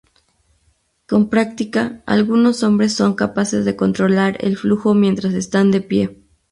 Con 1.07 1.29
práctica, 1.29 2.01
algunos 2.07 2.63
hombres 2.63 2.91
son 2.91 3.13
capaces 3.13 3.65
de 3.65 3.75
controlar 3.75 4.35
el 4.43 4.57
flujo 4.57 4.95
mientras 4.95 5.35
están 5.35 5.69
de 5.69 5.81
pie. 5.81 6.17